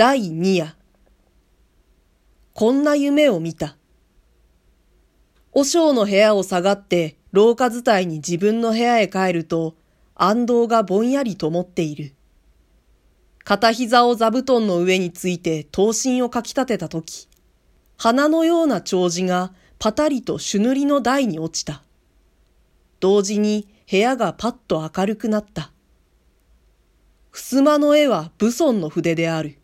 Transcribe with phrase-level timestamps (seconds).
[0.00, 0.74] 第2夜。
[2.54, 3.76] こんな夢を見た。
[5.52, 9.76] 和尚の部屋を下がって廊下伝いに自分の部屋へ帰ると、
[10.14, 12.14] 暗道がぼんやり灯っている。
[13.44, 17.28] 片膝を座布団の上について刀身をかき立てたとき、
[17.98, 21.82] 花のような長寿がパタリと朱塗りの台に落ちた。
[23.00, 25.72] 同時に部屋がパッと明るくなった。
[27.32, 29.59] 襖の絵は武尊の筆である。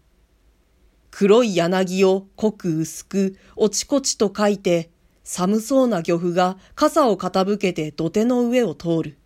[1.19, 4.91] 黒い柳を濃く薄くおちこちと書いて、
[5.25, 9.17] 寒そうな漁夫が傘を傾けて土手の上を通る。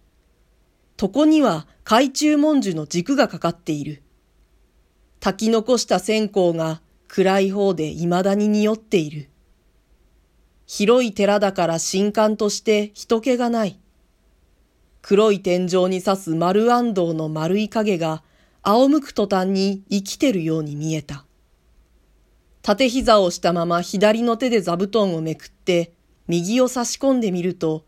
[1.02, 4.04] 床には海中文殊の軸がかかっている。
[5.18, 9.28] 炊き残した線香が暗い方で未だに匂っている。
[10.68, 13.80] 広い寺だから新刊として人気がない。
[15.02, 18.22] 黒い天井に刺す丸暗道の丸い影が
[18.62, 21.24] 仰向く途端に生きてるように見えた。
[22.62, 25.93] 縦膝をしたまま左の手で座布団をめくって
[26.29, 27.84] 右を差し込んでみると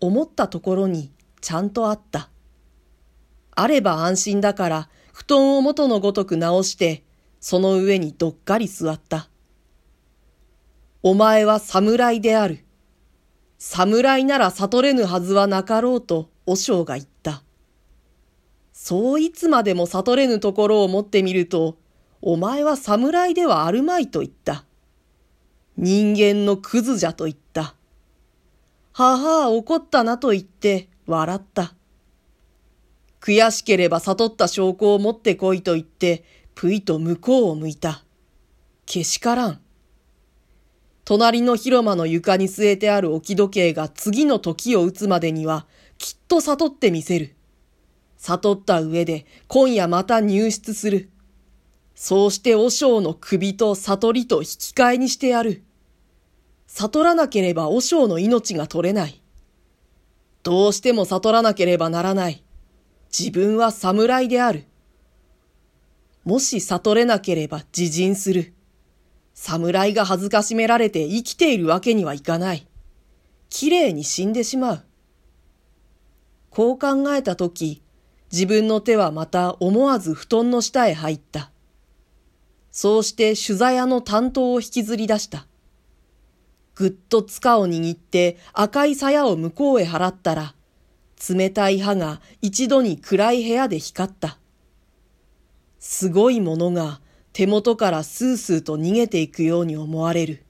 [0.00, 2.30] 思ったところにちゃんとあった。
[3.52, 7.02] あれば安心だから布団を元のごとく直して
[7.40, 9.28] その上にどっかり座った。
[11.02, 12.64] お前は侍である。
[13.58, 17.42] 侍なら悟れぬはずはなかろうと、和尚が言った。
[18.72, 21.78] そういつまでも悟れぬところを持ってみると、
[22.22, 24.64] お前は侍ではあるまいと言った。
[25.76, 27.74] 人間のクズじゃと言った。
[28.92, 31.74] 母は怒ったなと言って笑った。
[33.20, 38.04] 悔しければ悟った証拠を持ってこいと言って、ぷいと向こうを向いた。
[38.84, 39.60] けしからん。
[41.06, 45.66] 隣の広間の床に据えてある置き時計が次の時を打つまでには
[45.98, 47.34] きっと悟ってみせる。
[48.18, 51.08] 悟った上で今夜また入室する。
[52.02, 55.62] そうして和尚の首と悟りと引き換えにしてやる。
[56.66, 59.20] 悟らなければ和尚の命が取れない。
[60.42, 62.42] どうしても悟らなければならない。
[63.16, 64.64] 自分は侍である。
[66.24, 68.54] もし悟れなければ自陣する。
[69.34, 72.66] 侍が恥ずかしめられて生きているわけにはいかない。
[73.50, 74.84] 綺麗に死んでしまう。
[76.48, 77.82] こう考えたとき、
[78.32, 81.50] 自分の手はまた思わず布団の下へ入った。
[82.82, 85.46] そうして取材屋の担当を引きずり出した。
[86.74, 90.54] ぐっと塚を握って赤い鞘を向こうへ払ったら、
[91.28, 94.38] 冷たい刃が一度に暗い部屋で光った。
[95.78, 97.02] すごいものが
[97.34, 100.46] 手元からスースーと逃げていくように思われる。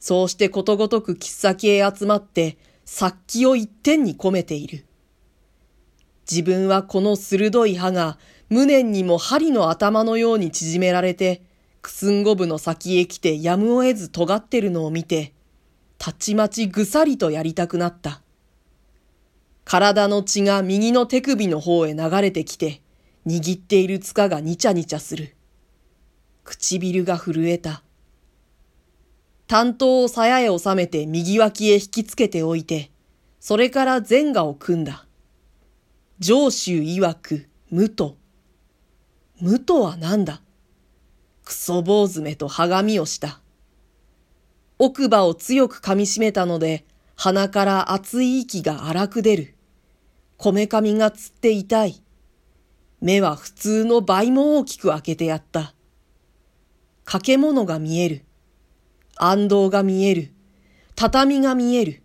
[0.00, 2.56] そうしてことごとく切っ先へ集まって
[2.86, 4.86] 殺気を一点に込めている。
[6.30, 8.16] 自分はこの鋭い刃が
[8.52, 11.40] 無念にも針の頭のように縮められて、
[11.80, 15.32] くすんごぶの先へ来てやむを得ず尖ってるのを見て、
[15.96, 18.20] たちまちぐさりとやりたくなった。
[19.64, 22.82] 体の血が右の手首の方へ流れてきて、
[23.26, 25.34] 握っている塚がにちゃにちゃする。
[26.44, 27.82] 唇が震えた。
[29.46, 32.90] 担当を鞘へ収めて右脇へ引きつけておいて、
[33.40, 35.06] それから前画を組んだ。
[36.18, 38.20] 上州曰く、無と。
[39.42, 40.40] 無とは何だ？
[41.44, 43.40] クソ坊主めとはがみをした。
[44.78, 46.84] 奥歯を強く噛みしめたので、
[47.16, 49.56] 鼻から熱い息が荒く出る。
[50.36, 52.00] こめかみがつって痛い。
[53.00, 55.74] 目は普通の倍も大きく開けてやった。
[57.04, 58.24] 掛け物が見える。
[59.16, 60.30] 暗道が見える。
[60.94, 62.04] 畳が見える。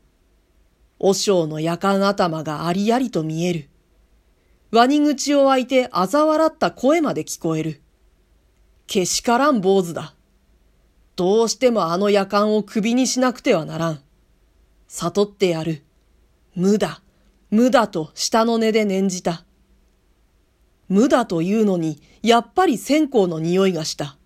[0.98, 3.69] 和尚の夜間頭がありありと見える。
[4.70, 7.82] ワニ口を開いて嘲笑った声まで聞こえる。
[8.86, 10.14] けしからん坊主だ。
[11.16, 14.02] どうしてもあの夜間を首にしなくてはならん。
[14.88, 15.84] 悟ってやる。
[16.54, 17.02] 無だ、
[17.50, 19.46] 無だと下の根で念じた。
[20.90, 24.18] 無だというのに、やっぱり線香の匂いがした。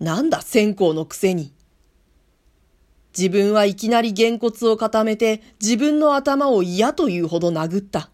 [0.00, 1.52] なんだ線香のくせに。
[3.16, 8.10] 自分はいきなりげんこつを固めて自分の頭を嫌というほど殴った。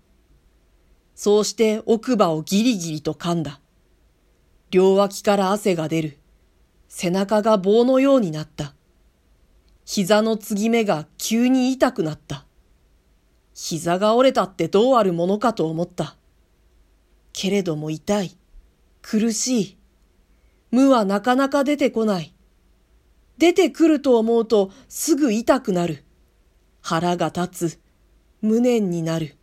[1.23, 3.61] そうして奥歯をギリギリと噛んだ。
[4.71, 6.19] 両脇から汗が出る。
[6.89, 8.75] 背中が棒のようになった。
[9.85, 12.47] 膝の継ぎ目が急に痛くなった。
[13.53, 16.17] 膝が折れたってどうあるものかと思った。
[17.35, 18.39] けれども痛い。
[19.03, 19.79] 苦しい。
[20.71, 22.35] 無はなかなか出てこない。
[23.37, 26.03] 出てくると思うとすぐ痛くなる。
[26.81, 27.81] 腹が立つ。
[28.41, 29.37] 無念になる。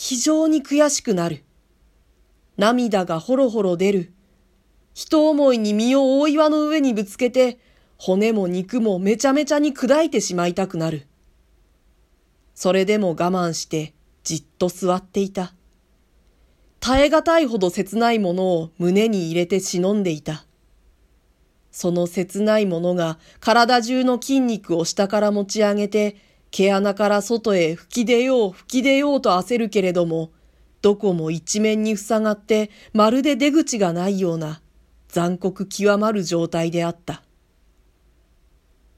[0.00, 1.42] 非常に悔しくなる。
[2.56, 4.12] 涙がほろほろ出る。
[4.94, 7.58] 人思いに身を大岩の上にぶつけて、
[7.96, 11.08] 骨も肉もめちゃめちゃに砕いてしまいたくなる。
[12.54, 13.92] それでも我慢して
[14.22, 15.52] じっと座っていた。
[16.78, 20.46] 耐え難いほど切ないものを胸に入れて忍んでいた。
[21.72, 30.30] その切ないものが体中の筋肉を下から持ち上げて、毛穴から外へ吹き出よう吹き出ようと焦るけれども、
[30.80, 34.60] どこも一面に塞がってまるで出口がないような
[35.08, 37.22] 残酷極まる状態であった。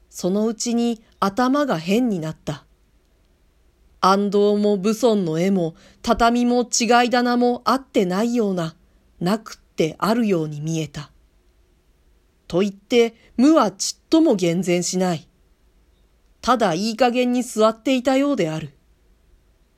[0.09, 2.65] そのうちに頭が変になった。
[4.01, 8.75] 安藤も武尊の絵も畳も違い棚もあってないような、
[9.19, 11.11] なくってあるように見えた。
[12.47, 15.27] と言って無はちっとも厳然しない。
[16.41, 18.73] ただいい加減に座っていたようである。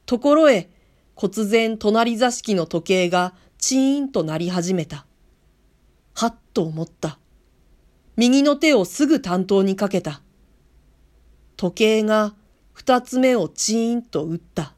[0.06, 0.69] ところへ、
[1.15, 5.06] 忽然隣座敷の時計がチーンと鳴り始めた。
[6.13, 7.19] はっと思った。
[8.15, 10.21] 右の手をすぐ担当にかけた。
[11.57, 12.33] 時計が
[12.71, 14.74] 二つ目をチーンと打った。